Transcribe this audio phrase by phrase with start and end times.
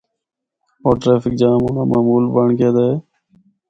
[0.83, 2.95] ہور traffic jam ہونڑا معمول بنڑ گیا دا ہے۔